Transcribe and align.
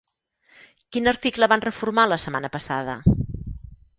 Quin 0.95 1.09
article 1.11 1.49
van 1.51 1.63
reformar 1.67 2.07
la 2.13 2.19
setmana 2.25 2.53
passada? 2.57 2.99